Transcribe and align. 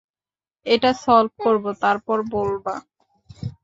এটা 0.65 0.91
সলভ 1.03 1.31
করবো, 1.43 1.69
তারপর 1.83 2.17
বলবা? 2.31 2.75